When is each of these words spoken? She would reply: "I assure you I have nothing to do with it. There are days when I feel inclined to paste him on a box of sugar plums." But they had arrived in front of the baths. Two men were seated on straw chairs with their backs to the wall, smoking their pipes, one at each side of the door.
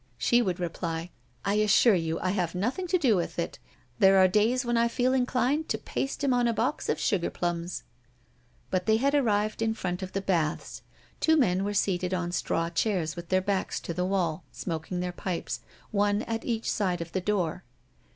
She 0.17 0.41
would 0.41 0.59
reply: 0.59 1.11
"I 1.45 1.53
assure 1.61 1.93
you 1.93 2.19
I 2.21 2.31
have 2.31 2.55
nothing 2.55 2.87
to 2.87 2.97
do 2.97 3.15
with 3.15 3.37
it. 3.37 3.59
There 3.99 4.17
are 4.17 4.27
days 4.27 4.65
when 4.65 4.75
I 4.75 4.87
feel 4.87 5.13
inclined 5.13 5.69
to 5.69 5.77
paste 5.77 6.23
him 6.23 6.33
on 6.33 6.47
a 6.47 6.53
box 6.55 6.89
of 6.89 6.97
sugar 6.99 7.29
plums." 7.29 7.83
But 8.71 8.87
they 8.87 8.97
had 8.97 9.13
arrived 9.13 9.61
in 9.61 9.75
front 9.75 10.01
of 10.01 10.13
the 10.13 10.19
baths. 10.21 10.81
Two 11.19 11.37
men 11.37 11.63
were 11.63 11.75
seated 11.75 12.15
on 12.15 12.31
straw 12.31 12.71
chairs 12.71 13.15
with 13.15 13.29
their 13.29 13.41
backs 13.43 13.79
to 13.81 13.93
the 13.93 14.03
wall, 14.03 14.43
smoking 14.51 15.01
their 15.01 15.11
pipes, 15.11 15.59
one 15.91 16.23
at 16.23 16.43
each 16.45 16.71
side 16.71 17.01
of 17.01 17.11
the 17.11 17.21
door. 17.21 17.63